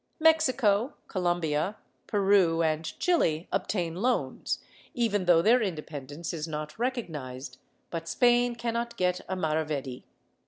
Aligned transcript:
Mexico, 0.19 0.95
Colombia, 1.07 1.75
Peru 2.07 2.63
and 2.63 2.85
Chile 2.99 3.47
obtain 3.51 3.93
loans, 3.95 4.57
even 4.95 5.25
though 5.25 5.43
their 5.43 5.61
independence 5.61 6.33
is 6.33 6.47
not 6.47 6.79
recognized, 6.79 7.59
but 7.91 8.07
Spain 8.07 8.55
cannot 8.55 8.97
get 8.97 9.19
a 9.29 9.35
maravedi. 9.35 10.03